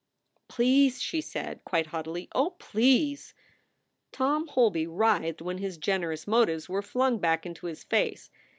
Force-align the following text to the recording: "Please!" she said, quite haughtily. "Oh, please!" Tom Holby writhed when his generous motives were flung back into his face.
"Please!" 0.47 0.99
she 0.99 1.21
said, 1.21 1.63
quite 1.63 1.85
haughtily. 1.85 2.27
"Oh, 2.33 2.49
please!" 2.57 3.35
Tom 4.11 4.47
Holby 4.47 4.87
writhed 4.87 5.43
when 5.43 5.59
his 5.59 5.77
generous 5.77 6.25
motives 6.25 6.67
were 6.67 6.81
flung 6.81 7.19
back 7.19 7.45
into 7.45 7.67
his 7.67 7.83
face. 7.83 8.31